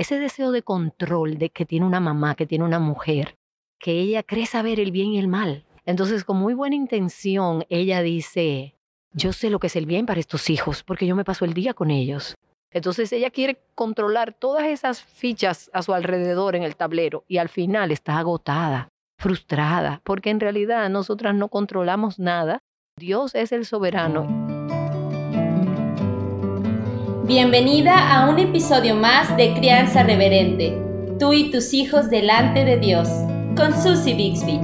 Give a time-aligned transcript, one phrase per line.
[0.00, 3.36] ese deseo de control de que tiene una mamá, que tiene una mujer,
[3.78, 5.66] que ella cree saber el bien y el mal.
[5.84, 8.76] Entonces, con muy buena intención, ella dice,
[9.12, 11.52] yo sé lo que es el bien para estos hijos, porque yo me paso el
[11.52, 12.34] día con ellos.
[12.70, 17.50] Entonces ella quiere controlar todas esas fichas a su alrededor en el tablero y al
[17.50, 18.88] final está agotada,
[19.18, 22.60] frustrada, porque en realidad nosotras no controlamos nada.
[22.96, 24.49] Dios es el soberano.
[27.30, 30.76] Bienvenida a un episodio más de Crianza Reverente,
[31.20, 33.08] tú y tus hijos delante de Dios,
[33.56, 34.58] con Susie Bixby.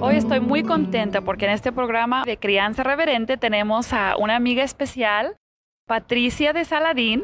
[0.00, 4.64] Hoy estoy muy contenta porque en este programa de Crianza Reverente tenemos a una amiga
[4.64, 5.36] especial
[5.86, 7.22] Patricia de Saladín.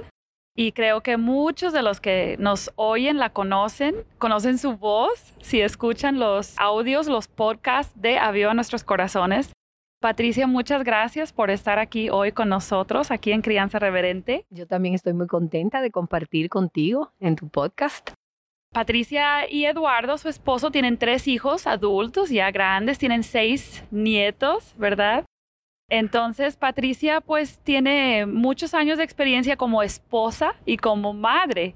[0.57, 5.61] Y creo que muchos de los que nos oyen la conocen, conocen su voz, si
[5.61, 9.51] escuchan los audios, los podcasts de Aviva Nuestros Corazones.
[10.01, 14.47] Patricia, muchas gracias por estar aquí hoy con nosotros, aquí en Crianza Reverente.
[14.49, 18.13] Yo también estoy muy contenta de compartir contigo en tu podcast.
[18.73, 25.27] Patricia y Eduardo, su esposo, tienen tres hijos adultos, ya grandes, tienen seis nietos, ¿verdad?
[25.91, 31.75] Entonces, Patricia pues tiene muchos años de experiencia como esposa y como madre.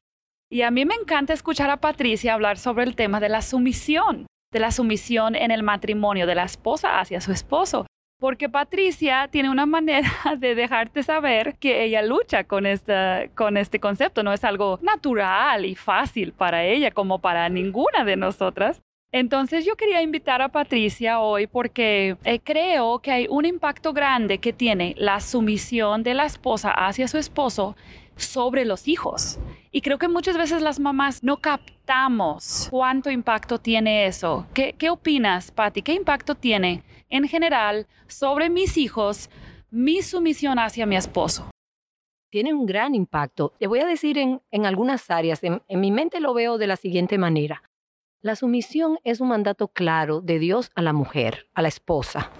[0.50, 4.24] Y a mí me encanta escuchar a Patricia hablar sobre el tema de la sumisión,
[4.50, 7.84] de la sumisión en el matrimonio de la esposa hacia su esposo.
[8.24, 12.64] Porque Patricia tiene una manera de dejarte saber que ella lucha con,
[13.34, 14.22] con este concepto.
[14.22, 18.80] No es algo natural y fácil para ella como para ninguna de nosotras.
[19.12, 24.38] Entonces yo quería invitar a Patricia hoy porque eh, creo que hay un impacto grande
[24.38, 27.76] que tiene la sumisión de la esposa hacia su esposo
[28.16, 29.38] sobre los hijos.
[29.70, 34.46] Y creo que muchas veces las mamás no captamos cuánto impacto tiene eso.
[34.54, 35.82] ¿Qué, qué opinas, Patti?
[35.82, 39.30] ¿Qué impacto tiene en general sobre mis hijos
[39.70, 41.50] mi sumisión hacia mi esposo?
[42.30, 43.52] Tiene un gran impacto.
[43.58, 45.40] Te voy a decir en, algunas áreas.
[45.42, 47.62] en mi mente lo veo de la siguiente manera.
[48.24, 52.32] La sumisión es un mandato claro de Dios a la mujer, a la esposa.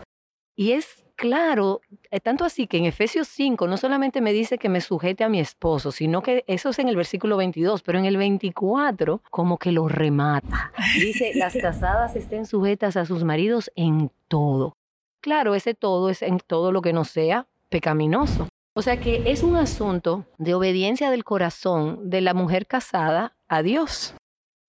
[0.57, 1.81] Y es claro,
[2.11, 5.29] eh, tanto así que en Efesios 5 no solamente me dice que me sujete a
[5.29, 9.59] mi esposo, sino que eso es en el versículo 22, pero en el 24 como
[9.59, 10.73] que lo remata.
[10.95, 14.77] Dice, las casadas estén sujetas a sus maridos en todo.
[15.21, 18.49] Claro, ese todo es en todo lo que no sea pecaminoso.
[18.77, 23.63] O sea que es un asunto de obediencia del corazón de la mujer casada a
[23.63, 24.15] Dios.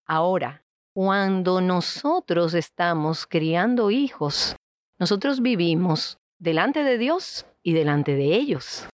[0.05, 0.63] Ahora,
[0.93, 4.55] cuando nosotros estamos criando hijos,
[4.99, 8.87] nosotros vivimos delante de Dios y delante de ellos.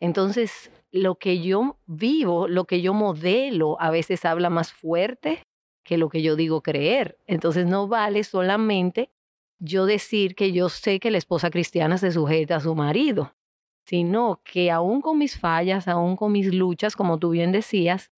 [0.00, 5.42] Entonces, lo que yo vivo, lo que yo modelo, a veces habla más fuerte
[5.84, 7.18] que lo que yo digo creer.
[7.26, 9.10] Entonces, no vale solamente
[9.58, 13.34] yo decir que yo sé que la esposa cristiana se sujeta a su marido,
[13.84, 18.10] sino que aún con mis fallas, aún con mis luchas, como tú bien decías,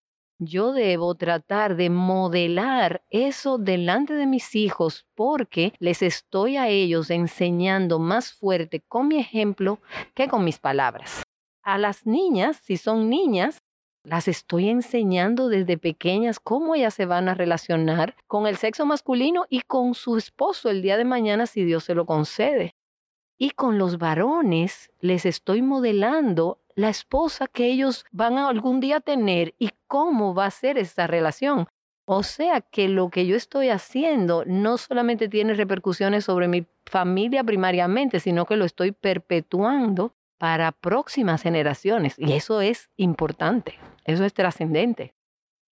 [0.43, 7.11] yo debo tratar de modelar eso delante de mis hijos porque les estoy a ellos
[7.11, 9.79] enseñando más fuerte con mi ejemplo
[10.15, 11.21] que con mis palabras.
[11.61, 13.61] A las niñas, si son niñas,
[14.03, 19.45] las estoy enseñando desde pequeñas cómo ellas se van a relacionar con el sexo masculino
[19.47, 22.73] y con su esposo el día de mañana si Dios se lo concede.
[23.37, 28.99] Y con los varones les estoy modelando la esposa que ellos van a algún día
[28.99, 31.67] tener y cómo va a ser esta relación.
[32.05, 37.43] O sea que lo que yo estoy haciendo no solamente tiene repercusiones sobre mi familia
[37.43, 42.15] primariamente, sino que lo estoy perpetuando para próximas generaciones.
[42.17, 45.13] Y eso es importante, eso es trascendente.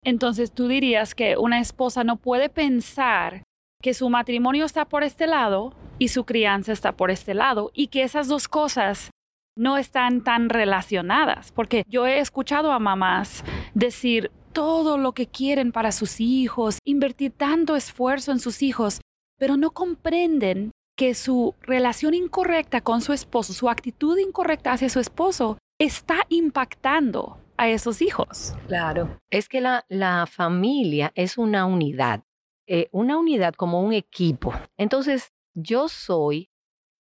[0.05, 3.43] Entonces tú dirías que una esposa no puede pensar
[3.83, 7.89] que su matrimonio está por este lado y su crianza está por este lado y
[7.89, 9.11] que esas dos cosas
[9.59, 15.73] no están tan relacionadas, porque yo he escuchado a mamás decir todo lo que quieren
[15.73, 19.01] para sus hijos, invertir tanto esfuerzo en sus hijos,
[19.37, 25.01] pero no comprenden que su relación incorrecta con su esposo, su actitud incorrecta hacia su
[25.01, 28.55] esposo, está impactando a esos hijos.
[28.69, 32.23] Claro, es que la, la familia es una unidad,
[32.67, 34.53] eh, una unidad como un equipo.
[34.77, 36.49] Entonces, yo soy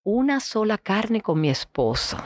[0.04, 2.19] una sola carne con mi esposo.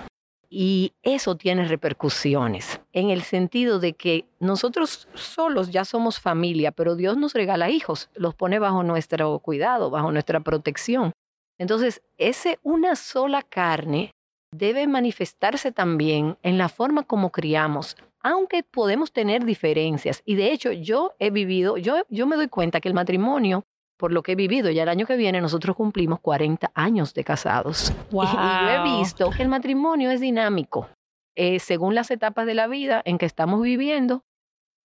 [0.54, 6.94] Y eso tiene repercusiones en el sentido de que nosotros solos ya somos familia, pero
[6.94, 11.12] Dios nos regala hijos, los pone bajo nuestro cuidado, bajo nuestra protección.
[11.58, 14.10] Entonces, ese una sola carne
[14.54, 20.20] debe manifestarse también en la forma como criamos, aunque podemos tener diferencias.
[20.26, 23.64] Y de hecho, yo he vivido, yo, yo me doy cuenta que el matrimonio
[24.02, 24.68] por lo que he vivido.
[24.72, 27.92] Ya el año que viene nosotros cumplimos 40 años de casados.
[28.10, 30.88] Y, yo he visto que el matrimonio es dinámico.
[31.36, 34.24] eh, según las etapas de la vida en que estamos viviendo,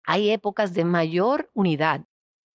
[0.05, 2.01] hay épocas de mayor unidad.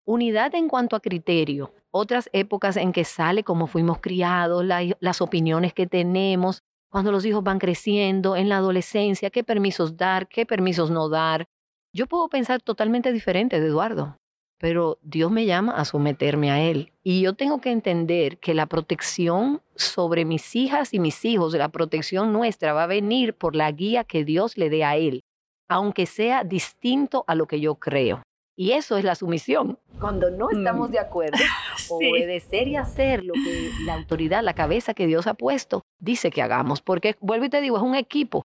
[0.06, 4.65] Unidad en cuanto a criterio, otras épocas en que sale cómo fuimos criados,
[5.00, 6.61] las opiniones que tenemos,
[6.91, 11.47] cuando los hijos van creciendo, en la adolescencia, qué permisos dar, qué permisos no dar.
[11.95, 14.17] Yo puedo pensar totalmente diferente de Eduardo,
[14.59, 16.91] pero Dios me llama a someterme a Él.
[17.01, 21.69] Y yo tengo que entender que la protección sobre mis hijas y mis hijos, la
[21.69, 25.21] protección nuestra va a venir por la guía que Dios le dé a Él,
[25.69, 28.21] aunque sea distinto a lo que yo creo.
[28.57, 29.79] Y eso es la sumisión.
[30.01, 30.91] Cuando no estamos mm.
[30.91, 31.38] de acuerdo,
[31.89, 36.41] obedecer y hacer lo que la autoridad, la cabeza que Dios ha puesto, dice que
[36.41, 36.81] hagamos.
[36.81, 38.44] Porque, vuelvo y te digo, es un equipo.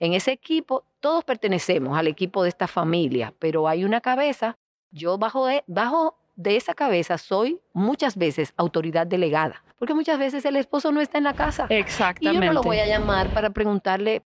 [0.00, 4.54] En ese equipo todos pertenecemos al equipo de esta familia, pero hay una cabeza.
[4.90, 10.44] Yo bajo de, bajo de esa cabeza soy muchas veces autoridad delegada, porque muchas veces
[10.44, 11.66] el esposo no está en la casa.
[11.68, 12.44] Exactamente.
[12.44, 14.22] Y yo no lo voy a llamar para preguntarle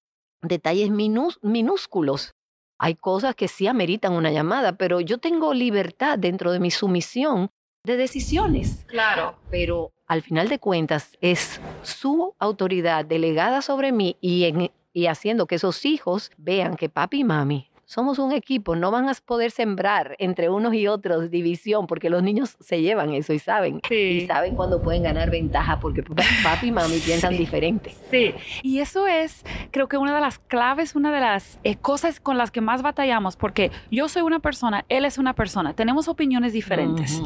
[0.43, 2.35] detalles minúsculos
[2.79, 7.51] hay cosas que sí ameritan una llamada, pero yo tengo libertad dentro de mi sumisión
[7.85, 8.85] de decisiones.
[8.87, 9.37] Claro.
[9.51, 15.57] Pero al final de cuentas es su autoridad delegada sobre mí y, y haciendo que
[15.57, 20.15] esos hijos vean que papi y mami somos un equipo, no van a poder sembrar
[20.19, 23.81] entre unos y otros división, porque los niños se llevan eso y saben.
[23.89, 27.95] Y saben cuando pueden ganar ventaja, porque papi y mami piensan diferente.
[28.11, 32.21] Sí, y eso es, creo que una de las claves, una de las eh, cosas
[32.21, 36.09] con las que más batallamos, porque yo soy una persona, él es una persona, tenemos
[36.09, 37.23] opiniones diferentes.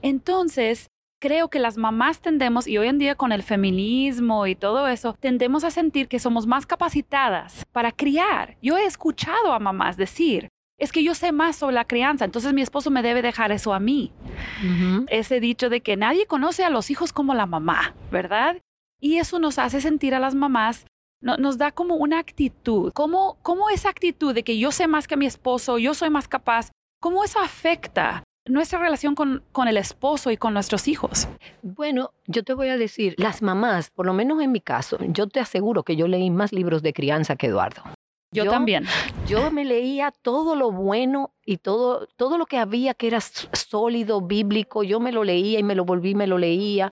[0.00, 4.88] Entonces, creo que las mamás tendemos, y hoy en día con el feminismo y todo
[4.88, 8.56] eso, tendemos a sentir que somos más capacitadas para criar.
[8.62, 10.48] Yo he escuchado a mamás decir,
[10.78, 13.74] es que yo sé más sobre la crianza, entonces mi esposo me debe dejar eso
[13.74, 14.12] a mí.
[15.08, 18.58] Ese dicho de que nadie conoce a los hijos como la mamá, ¿verdad?
[19.00, 20.86] Y eso nos hace sentir a las mamás,
[21.20, 25.16] nos da como una actitud, como, como esa actitud de que yo sé más que
[25.16, 30.30] mi esposo, yo soy más capaz, cómo eso afecta nuestra relación con, con, el esposo
[30.30, 31.28] y con nuestros hijos?
[31.62, 35.26] Bueno, yo te voy a decir, las mamás, por lo menos en mi caso, yo
[35.28, 37.82] te aseguro que yo leí más libros de crianza que Eduardo.
[38.30, 38.84] Yo, también.
[39.26, 44.20] Yo me leía todo lo bueno y todo, todo lo que había que era sólido,
[44.20, 46.90] bíblico, yo me lo leía y me lo volví, me lo leía,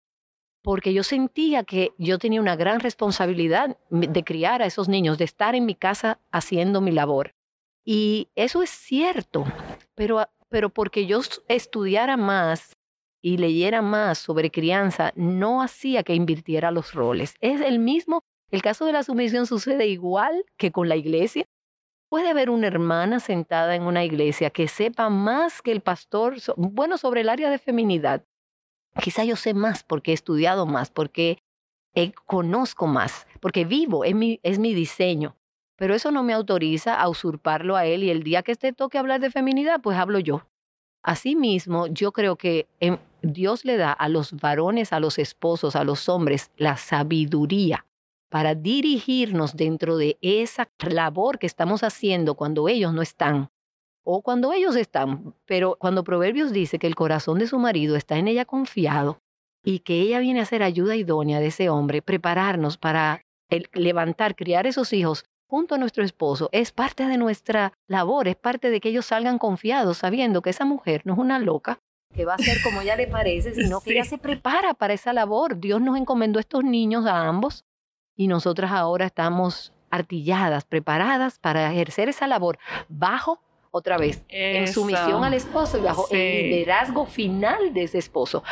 [0.62, 5.25] porque yo sentía que yo tenía una gran responsabilidad de criar a esos niños, de
[5.25, 7.35] estar en mi casa haciendo mi labor.
[7.85, 9.44] Y eso es cierto,
[9.94, 12.76] pero pero porque yo estudiara más
[13.22, 17.34] y leyera más sobre crianza, no hacía que invirtiera los roles.
[17.40, 21.44] Es el mismo, el caso de la sumisión sucede igual que con la iglesia.
[22.08, 26.98] Puede haber una hermana sentada en una iglesia que sepa más que el pastor, bueno,
[26.98, 28.25] sobre el área de feminidad.
[29.02, 31.38] Quizá yo sé más porque he estudiado más, porque
[32.26, 35.37] conozco más, porque vivo, es mi, es mi diseño.
[35.76, 38.99] Pero eso no me autoriza a usurparlo a él y el día que esté toque
[38.99, 40.46] hablar de feminidad, pues hablo yo.
[41.02, 45.84] Asimismo, yo creo que em, Dios le da a los varones, a los esposos, a
[45.84, 47.87] los hombres, la sabiduría
[48.28, 53.50] para dirigirnos dentro de esa labor que estamos haciendo cuando ellos no están
[54.05, 55.34] o cuando ellos están.
[55.46, 59.20] Pero cuando Proverbios dice que el corazón de su marido está en ella confiado
[59.64, 63.22] y que ella viene a ser ayuda idónea de ese hombre, prepararnos para
[63.72, 68.70] levantar, criar esos hijos junto a nuestro esposo es parte de nuestra labor, es parte
[68.70, 71.81] de que ellos salgan confiados sabiendo que esa mujer no es una loca
[72.15, 75.12] que va a ser como ella le parece, sino que ella se prepara para esa
[75.12, 75.60] labor.
[75.60, 77.65] Dios nos encomendó estos niños a ambos
[78.17, 85.22] y nosotras ahora estamos artilladas, preparadas para ejercer esa labor bajo otra vez, en sumisión
[85.22, 88.43] al esposo y bajo el liderazgo final de ese esposo.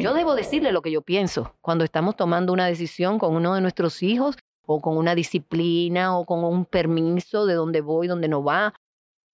[0.00, 3.60] Yo debo decirle lo que yo pienso cuando estamos tomando una decisión con uno de
[3.60, 8.42] nuestros hijos o con una disciplina o con un permiso de dónde voy, dónde no
[8.42, 8.74] va.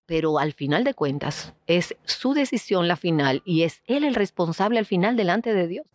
[0.06, 4.78] Pero al final de cuentas es su decisión la final y es él el responsable
[4.78, 5.86] al final delante de Dios.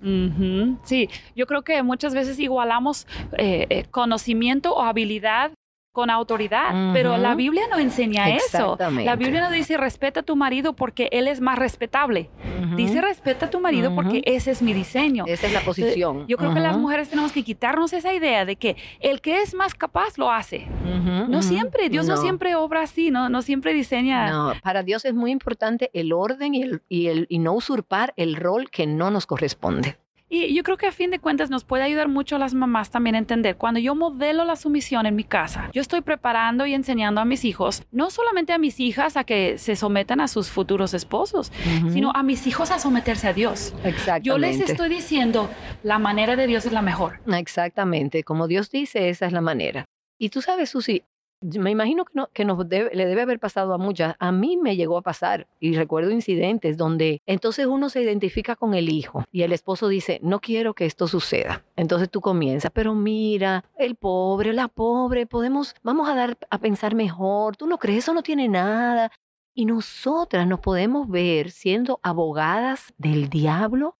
[0.83, 3.07] Sí, yo creo que muchas veces igualamos
[3.39, 5.53] eh, eh, conocimiento o habilidad
[5.93, 8.77] con autoridad, pero la Biblia no enseña eso.
[8.79, 12.31] La Biblia no dice respeta a tu marido porque él es más respetable.
[12.75, 15.25] Dice respeta a tu marido porque ese es mi diseño.
[15.27, 16.25] Esa es la posición.
[16.27, 19.53] Yo creo que las mujeres tenemos que quitarnos esa idea de que el que es
[19.53, 20.67] más capaz lo hace.
[20.83, 22.17] No siempre, Dios no.
[22.17, 24.31] siempre obra así, no, no siempre diseña.
[24.31, 28.13] No, para Dios es muy importante el orden y, el, y, el, y no usurpar
[28.17, 29.97] el rol que no nos corresponde.
[30.33, 32.89] Y yo creo que a fin de cuentas nos puede ayudar mucho a las mamás
[32.89, 36.73] también a entender, cuando yo modelo la sumisión en mi casa, yo estoy preparando y
[36.73, 40.49] enseñando a mis hijos, no solamente a mis hijas a que se sometan a sus
[40.49, 41.51] futuros esposos,
[41.91, 43.75] sino a mis hijos a someterse a Dios.
[43.83, 44.27] Exactamente.
[44.27, 45.51] Yo les estoy diciendo,
[45.83, 47.19] la manera de Dios es la mejor.
[47.27, 49.85] Exactamente, como Dios dice, esa es la manera.
[50.17, 51.03] Y tú sabes, Susi,
[51.43, 54.15] me imagino que, no, que nos le debe haber pasado a muchas.
[54.19, 58.73] A mí me llegó a pasar y recuerdo incidentes donde entonces uno se identifica con
[58.73, 61.63] el hijo y el esposo dice, no quiero que esto suceda.
[61.75, 66.95] Entonces tú comienzas, pero mira, el pobre, la pobre, podemos, vamos a dar a pensar
[66.95, 67.57] mejor.
[67.57, 69.11] Tú no crees, eso no tiene nada.
[69.53, 73.97] Y nosotras nos podemos ver siendo abogadas del diablo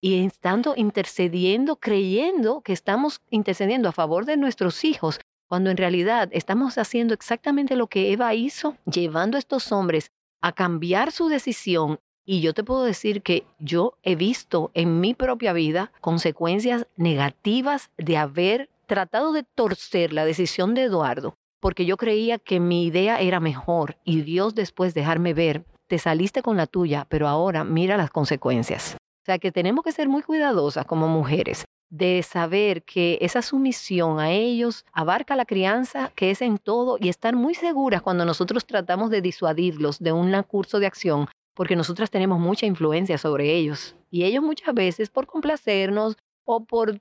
[0.00, 5.18] y estando intercediendo, creyendo que estamos intercediendo a favor de nuestros hijos,
[5.54, 10.10] cuando en realidad estamos haciendo exactamente lo que Eva hizo, llevando a estos hombres
[10.42, 12.00] a cambiar su decisión.
[12.26, 17.92] Y yo te puedo decir que yo he visto en mi propia vida consecuencias negativas
[17.96, 23.20] de haber tratado de torcer la decisión de Eduardo, porque yo creía que mi idea
[23.20, 27.96] era mejor y Dios después dejarme ver, te saliste con la tuya, pero ahora mira
[27.96, 28.96] las consecuencias.
[29.24, 34.20] O sea que tenemos que ser muy cuidadosas como mujeres de saber que esa sumisión
[34.20, 38.66] a ellos abarca la crianza, que es en todo, y estar muy seguras cuando nosotros
[38.66, 43.96] tratamos de disuadirlos de un curso de acción, porque nosotras tenemos mucha influencia sobre ellos.
[44.10, 47.00] Y ellos muchas veces, por complacernos o por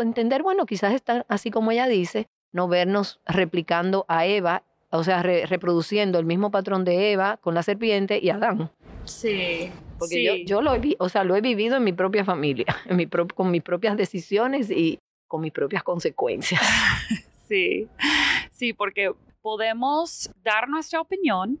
[0.00, 5.22] entender, bueno, quizás están así como ella dice, no vernos replicando a Eva, o sea,
[5.22, 8.72] reproduciendo el mismo patrón de Eva con la serpiente y Adán.
[9.04, 9.70] Sí.
[10.00, 12.96] Porque yo, yo lo, he, o sea, lo he vivido en mi propia familia, en
[12.96, 16.60] mi con mis propias decisiones y con mis propias consecuencias.
[17.48, 17.88] sí,
[18.50, 21.60] sí, porque podemos dar nuestra opinión,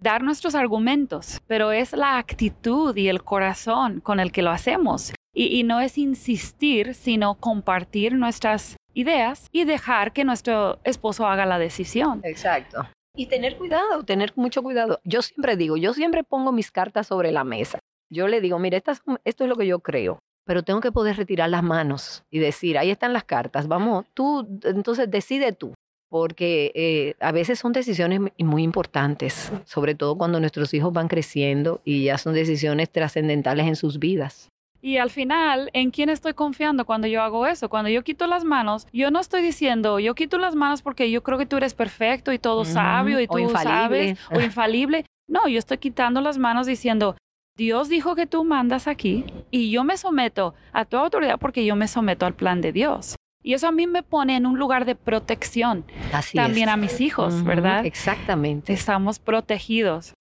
[0.00, 5.12] dar nuestros argumentos, pero es la actitud y el corazón con el que lo hacemos.
[5.32, 11.44] Y, y no es insistir, sino compartir nuestras ideas y dejar que nuestro esposo haga
[11.44, 12.20] la decisión.
[12.24, 12.86] Exacto.
[13.16, 15.00] Y tener cuidado, tener mucho cuidado.
[15.04, 17.78] Yo siempre digo, yo siempre pongo mis cartas sobre la mesa.
[18.10, 18.92] Yo le digo, mira, esto
[19.24, 22.90] es lo que yo creo, pero tengo que poder retirar las manos y decir, ahí
[22.90, 25.74] están las cartas, vamos, tú, entonces decide tú,
[26.10, 31.80] porque eh, a veces son decisiones muy importantes, sobre todo cuando nuestros hijos van creciendo
[31.84, 34.48] y ya son decisiones trascendentales en sus vidas.
[34.84, 37.70] Y al final, ¿en quién estoy confiando cuando yo hago eso?
[37.70, 41.22] Cuando yo quito las manos, yo no estoy diciendo, yo quito las manos porque yo
[41.22, 45.06] creo que tú eres perfecto y todo sabio y tú sabes, o infalible.
[45.26, 47.16] No, yo estoy quitando las manos diciendo,
[47.56, 51.76] Dios dijo que tú mandas aquí y yo me someto a tu autoridad porque yo
[51.76, 53.16] me someto al plan de Dios.
[53.42, 55.86] Y eso a mí me pone en un lugar de protección.
[56.12, 57.86] Así También a mis hijos, ¿verdad?
[57.86, 58.74] Exactamente.
[58.74, 60.12] Estamos protegidos.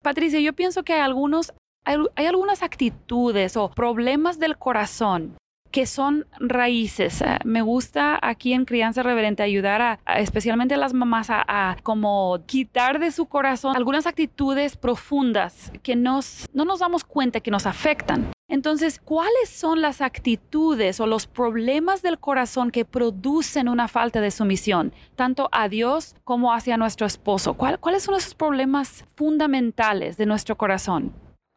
[0.00, 1.52] Patricia, yo pienso que algunos
[1.84, 5.36] hay, algunas actitudes o problemas del corazón
[5.70, 7.22] que son raíces.
[7.22, 12.40] Eh, me gusta aquí en Crianza Reverente ayudar a, especialmente a las mamás a, como
[12.46, 17.66] quitar de su corazón algunas actitudes profundas que nos, no nos damos cuenta que nos
[17.66, 18.32] afectan.
[18.48, 24.32] Entonces, ¿cuáles son las actitudes o los problemas del corazón que producen una falta de
[24.32, 27.54] sumisión, tanto a Dios como hacia nuestro esposo?
[27.54, 31.12] ¿Cuáles son esos problemas fundamentales de nuestro corazón?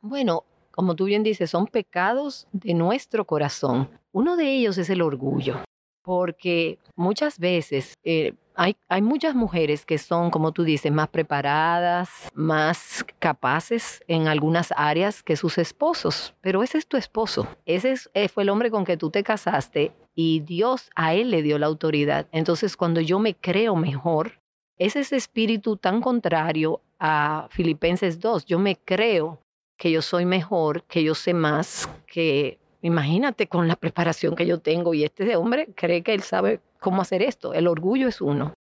[0.06, 3.90] Bueno, como tú bien dices, son pecados de nuestro corazón.
[4.12, 5.64] Uno de ellos es el orgullo,
[6.02, 12.30] porque muchas veces eh, hay, hay, muchas mujeres que son, como tú dices, más preparadas,
[12.34, 18.28] más capaces en algunas áreas que sus esposos, pero ese es tu esposo, ese eh,
[18.28, 21.68] fue el hombre con que tú te casaste y Dios a él le dio la
[21.68, 22.28] autoridad.
[22.34, 24.42] Entonces, cuando yo me creo mejor,
[24.78, 29.40] es ese espíritu tan contrario a Filipenses 2, yo me creo
[29.84, 34.60] que yo soy mejor, que yo sé más, que imagínate con la preparación que yo
[34.60, 37.54] tengo y este hombre cree que él sabe cómo hacer esto.
[37.54, 38.54] El orgullo es uno.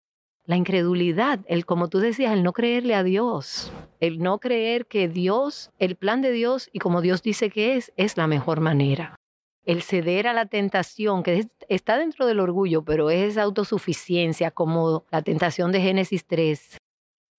[0.47, 5.07] La incredulidad, el como tú decías, el no creerle a Dios, el no creer que
[5.07, 9.15] Dios, el plan de Dios y como Dios dice que es, es la mejor manera.
[9.65, 15.23] El ceder a la tentación, que está dentro del orgullo, pero es autosuficiencia, como la
[15.23, 16.79] tentación de Génesis 3.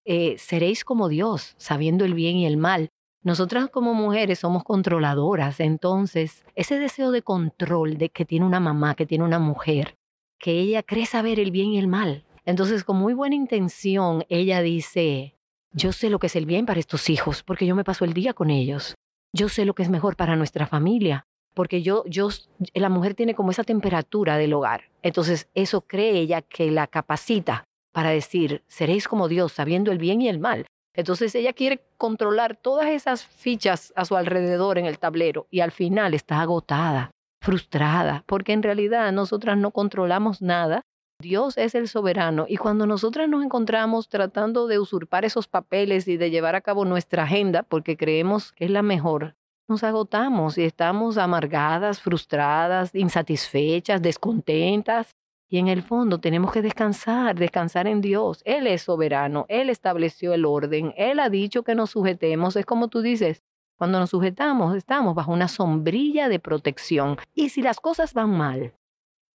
[0.06, 2.90] Eh, seréis como Dios, sabiendo el bien y el mal.
[3.24, 8.96] Nosotras como mujeres somos controladoras, entonces ese deseo de control de que tiene una mamá,
[8.96, 9.96] que tiene una mujer,
[10.38, 12.26] que ella cree saber el bien y el mal.
[12.46, 15.36] Entonces con muy buena intención ella dice,
[15.72, 18.14] yo sé lo que es el bien para estos hijos porque yo me paso el
[18.14, 18.94] día con ellos.
[19.32, 22.30] Yo sé lo que es mejor para nuestra familia porque yo, yo,
[22.74, 24.90] la mujer tiene como esa temperatura del hogar.
[25.02, 27.64] Entonces eso cree ella que la capacita
[27.94, 30.66] para decir, seréis como Dios sabiendo el bien y el mal.
[30.96, 35.72] Entonces ella quiere controlar todas esas fichas a su alrededor en el tablero y al
[35.72, 40.84] final está agotada, frustrada, porque en realidad nosotras no controlamos nada.
[41.20, 46.18] Dios es el soberano y cuando nosotras nos encontramos tratando de usurpar esos papeles y
[46.18, 49.36] de llevar a cabo nuestra agenda porque creemos que es la mejor,
[49.70, 55.16] nos agotamos y estamos amargadas, frustradas, insatisfechas, descontentas
[55.50, 58.42] Y en el fondo tenemos que descansar, descansar en Dios.
[58.46, 62.56] Él es soberano, Él estableció el orden, Él ha dicho que nos sujetemos.
[62.56, 63.44] Es como tú dices,
[63.78, 67.18] cuando nos sujetamos estamos bajo una sombrilla de protección.
[67.34, 68.74] Y si las cosas van mal,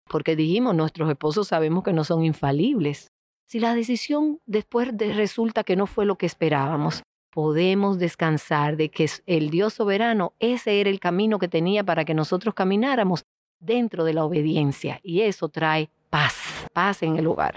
[0.10, 3.12] porque dijimos, nuestros esposos sabemos que no son infalibles,
[3.46, 9.10] si la decisión después resulta que no fue lo que esperábamos, podemos descansar de que
[9.26, 13.26] el Dios soberano, ese era el camino que tenía para que nosotros camináramos
[13.60, 15.00] dentro de la obediencia.
[15.04, 17.56] Y eso trae paz, paz en el hogar.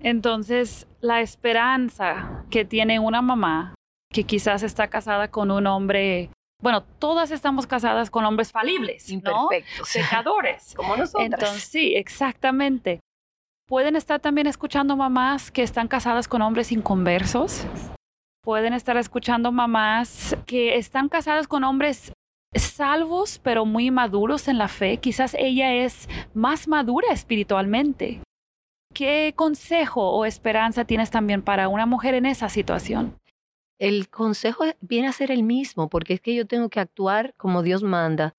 [0.00, 3.74] Entonces, la esperanza que tiene una mamá
[4.12, 6.30] que quizás está casada con un hombre,
[6.62, 9.48] bueno, todas estamos casadas con hombres falibles, ¿no?
[9.92, 10.74] Pecadores.
[10.76, 11.24] Como nosotros.
[11.24, 13.00] Entonces, sí, exactamente.
[13.66, 17.66] Pueden estar también escuchando mamás que están casadas con hombres inconversos.
[18.42, 22.12] Pueden estar escuchando mamás que están casadas con hombres
[22.54, 24.98] salvos pero muy maduros en la fe.
[24.98, 28.20] Quizás ella es más madura espiritualmente.
[28.94, 33.18] ¿Qué consejo o esperanza tienes también para una mujer en esa situación?
[33.78, 37.62] El consejo viene a ser el mismo, porque es que yo tengo que actuar como
[37.62, 38.34] Dios manda,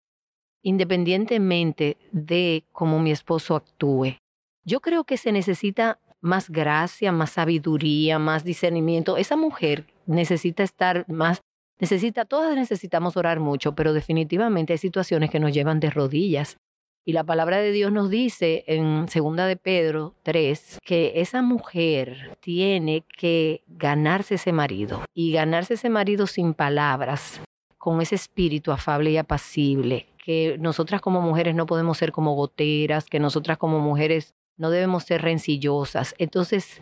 [0.63, 4.17] independientemente de cómo mi esposo actúe.
[4.65, 9.15] Yo creo que se necesita más gracia, más sabiduría, más discernimiento.
[9.15, 11.41] Esa mujer necesita estar más
[11.79, 16.57] Necesita, todas necesitamos orar mucho, pero definitivamente hay situaciones que nos llevan de rodillas.
[17.05, 22.38] Y la palabra de Dios nos dice en segunda de Pedro 3 que esa mujer
[22.41, 27.41] tiene que ganarse ese marido y ganarse ese marido sin palabras,
[27.77, 33.05] con ese espíritu afable y apacible, que nosotras como mujeres no podemos ser como goteras,
[33.05, 36.13] que nosotras como mujeres no debemos ser rencillosas.
[36.17, 36.81] Entonces,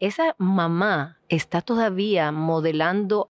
[0.00, 3.30] esa mamá está todavía modelando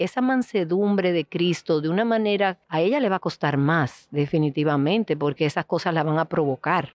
[0.00, 5.16] esa mansedumbre de Cristo de una manera, a ella le va a costar más, definitivamente,
[5.16, 6.94] porque esas cosas la van a provocar.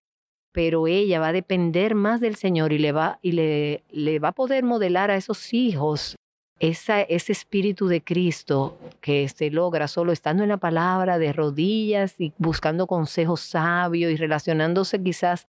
[0.52, 4.28] Pero ella va a depender más del Señor y le va, y le, le va
[4.28, 6.16] a poder modelar a esos hijos
[6.58, 12.32] ese espíritu de Cristo que se logra solo estando en la palabra, de rodillas y
[12.38, 15.46] buscando consejos sabios y relacionándose quizás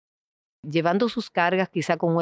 [0.69, 2.17] llevando sus cargas quizá con,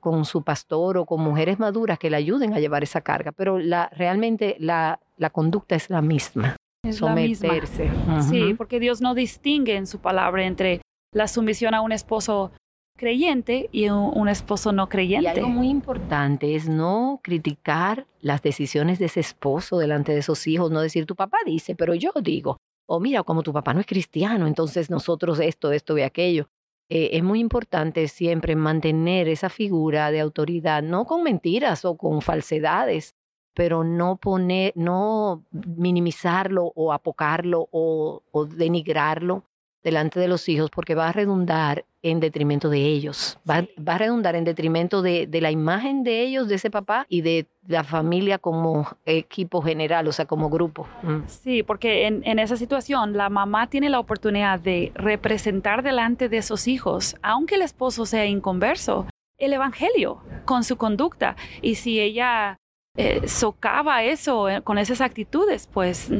[0.00, 3.58] con su pastor o con mujeres maduras que le ayuden a llevar esa carga, pero
[3.58, 6.56] la, realmente la, la conducta es la misma.
[6.82, 7.90] Es someterse.
[8.28, 10.80] Sí, porque Dios no distingue en su palabra entre
[11.12, 12.52] la sumisión a un esposo
[12.96, 15.24] creyente y un, esposo no creyente.
[15.24, 20.46] Y algo muy importante es no criticar las decisiones de ese esposo delante de esos
[20.46, 23.80] hijos, no decir tu papá dice, pero yo digo, o mira, como tu papá no
[23.80, 26.48] es cristiano, entonces nosotros esto, esto y aquello.
[26.90, 32.20] Eh, es muy importante siempre mantener esa figura de autoridad, no con mentiras o con
[32.20, 33.14] falsedades,
[33.54, 38.22] pero no poner, no minimizarlo o apocarlo o
[38.56, 39.44] denigrarlo
[39.82, 43.98] delante de los hijos porque va a redundar en detrimento de ellos, va, va a
[43.98, 47.84] redundar en detrimento de, de, la imagen de ellos, de ese papá y de la
[47.84, 50.88] familia como equipo general, o sea, como grupo.
[51.02, 51.20] Mm.
[51.26, 56.38] Sí, porque en, en esa situación la mamá tiene la oportunidad de representar delante de
[56.38, 59.06] esos hijos, aunque el esposo sea inconverso,
[59.38, 61.36] el Evangelio con su conducta.
[61.62, 62.58] Y si ella
[62.96, 66.10] eh, socava eso eh, con esas actitudes, pues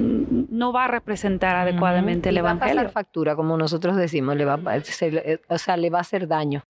[0.60, 2.74] no va a representar adecuadamente el evangelio.
[2.74, 6.02] Va a pasar factura, como nosotros decimos, le va, eh, o sea, le va a
[6.02, 6.62] hacer daño.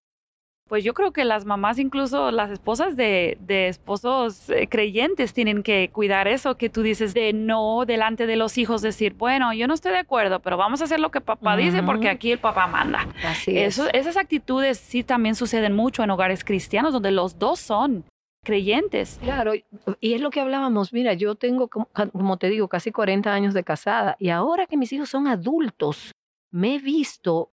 [0.69, 6.29] Pues yo creo que las mamás, incluso las esposas de, esposos creyentes, tienen que cuidar
[6.29, 9.91] eso que tú dices de no delante de los hijos, decir, bueno, yo no estoy
[9.91, 13.09] de acuerdo, pero vamos a hacer lo que papá dice porque aquí el papá manda.
[13.27, 18.05] Así Eso, Esas actitudes sí también suceden mucho en hogares cristianos donde los dos son
[18.43, 19.19] creyentes.
[19.23, 23.55] Claro, y es lo que hablábamos, mira, yo tengo, como te digo, casi 40 años
[23.55, 26.13] de casada y ahora que mis hijos son adultos,
[26.51, 27.53] me he visto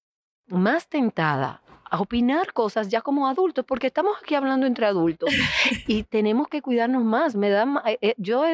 [0.48, 5.30] más tentada a opinar cosas ya como adultos, porque estamos aquí hablando entre adultos
[5.86, 7.36] y tenemos que cuidarnos más.
[7.36, 8.44] Me da, eh, eh, yo,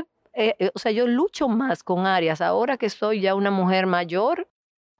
[0.75, 4.49] o sea, yo lucho más con áreas ahora que soy ya una mujer mayor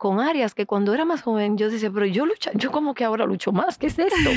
[0.03, 3.05] con áreas que cuando era más joven yo decía, pero yo lucho, yo como que
[3.05, 4.31] ahora lucho más, ¿qué es esto?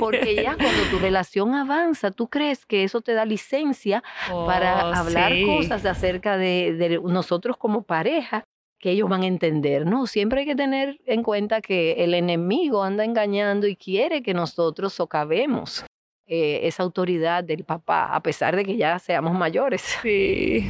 [0.00, 4.92] Porque ya cuando tu relación avanza, tú crees que eso te da licencia para oh,
[4.92, 8.42] hablar cosas acerca de, de, nosotros como pareja
[8.80, 10.08] que ellos van a entender, ¿no?
[10.08, 14.92] Siempre hay que tener en cuenta que el enemigo anda engañando y quiere que nosotros
[14.92, 15.84] socavemos
[16.26, 19.82] eh, esa autoridad del papá, a pesar de que ya seamos mayores.
[20.02, 20.68] Sí.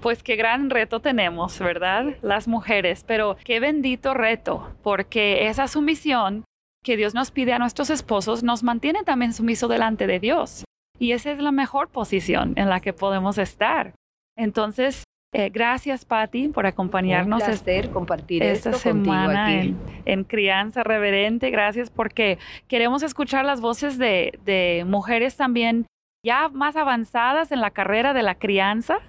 [0.00, 2.14] Pues qué gran reto tenemos, ¿verdad?
[2.22, 6.44] Las mujeres, pero qué bendito reto, porque esa sumisión
[6.84, 10.64] que Dios nos pide a nuestros esposos nos mantiene también sumiso delante de Dios.
[11.00, 13.92] Y esa es la mejor posición en la que podemos estar.
[14.36, 17.42] Entonces, Eh, gracias, Patti, por acompañarnos.
[17.42, 19.58] Un placer compartir esta esto semana aquí.
[19.58, 21.50] En, en, Crianza Reverente.
[21.50, 25.84] Gracias porque queremos escuchar las voces de, de mujeres también
[26.24, 29.00] ya más avanzadas en la carrera de la crianza,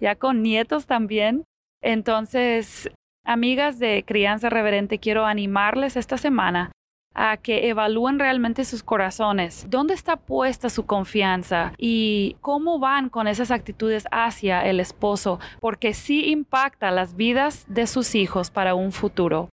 [0.00, 1.44] ya con nietos también.
[1.82, 2.90] Entonces,
[3.24, 6.72] amigas de Crianza Reverente, quiero animarles esta semana
[7.16, 13.26] a que evalúen realmente sus corazones, dónde está puesta su confianza y cómo van con
[13.26, 18.92] esas actitudes hacia el esposo, porque sí impacta las vidas de sus hijos para un
[18.92, 19.48] futuro.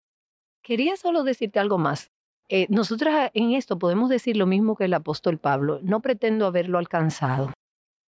[0.62, 2.12] Quería solo decirte algo más.
[2.50, 5.80] Eh, nosotras en esto podemos decir lo mismo que el apóstol Pablo.
[5.82, 7.54] No pretendo haberlo alcanzado,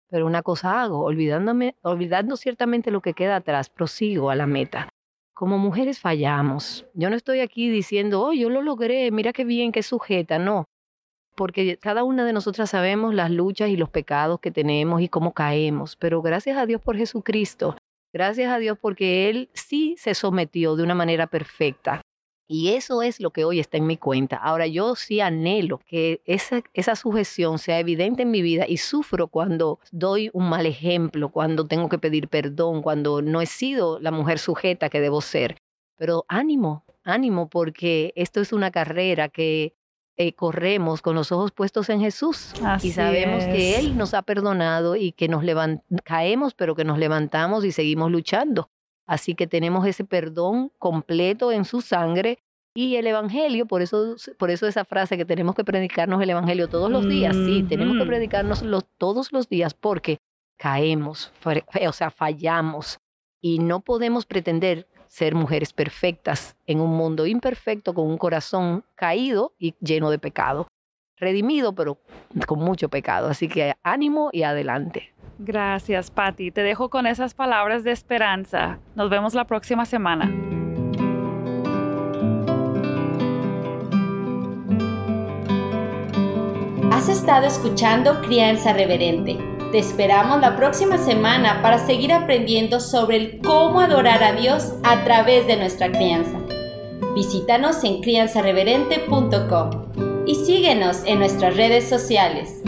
[0.10, 4.90] pero una cosa hago, olvidándome, olvidando ciertamente lo que queda atrás, prosigo a la meta
[5.40, 6.86] como mujeres fallamos.
[6.94, 10.66] Yo no estoy aquí diciendo, oh, yo lo logré, mira qué bien, qué sujeta, no.
[11.34, 15.32] Porque cada una de nosotras sabemos las luchas y los pecados que tenemos y cómo
[15.34, 17.78] caemos, pero gracias a Dios por Jesucristo,
[18.12, 22.02] gracias a Dios porque Él sí se sometió de una manera perfecta.
[22.52, 24.36] Y eso es lo que hoy está en mi cuenta.
[24.36, 29.28] Ahora yo sí anhelo que esa, esa sujeción sea evidente en mi vida y sufro
[29.28, 34.10] cuando doy un mal ejemplo, cuando tengo que pedir perdón, cuando no he sido la
[34.10, 35.58] mujer sujeta que debo ser.
[35.96, 39.76] Pero ánimo, ánimo, porque esto es una carrera que
[40.18, 43.54] eh, corremos con los ojos puestos en Jesús Así y sabemos es.
[43.54, 45.44] que Él nos ha perdonado y que nos
[46.04, 48.72] caemos, pero que nos levantamos y seguimos luchando.
[49.10, 52.38] Así que tenemos ese perdón completo en su sangre
[52.76, 56.68] y el Evangelio, por eso, por eso esa frase que tenemos que predicarnos el Evangelio
[56.68, 58.10] todos los días, sí, tenemos que Ujú.
[58.12, 60.20] predicarnos los, todos los días porque
[60.58, 63.00] caemos, o sea, fallamos
[63.42, 69.54] y no podemos pretender ser mujeres perfectas en un mundo imperfecto con un corazón caído
[69.58, 70.68] y lleno de pecado.
[71.18, 71.98] Redimido, pero
[72.46, 73.28] con mucho pecado.
[73.28, 75.16] Así que ánimo y adelante.
[75.42, 76.52] Gracias, Patti.
[76.52, 78.80] Te dejo con esas palabras de esperanza.
[78.96, 80.30] Nos vemos la próxima semana.
[86.92, 89.38] Has estado escuchando Crianza Reverente.
[89.72, 95.06] Te esperamos la próxima semana para seguir aprendiendo sobre el cómo adorar a Dios a
[95.06, 96.38] través de nuestra crianza.
[97.16, 102.62] Visítanos en crianzareverente.com y síguenos en nuestras redes sociales.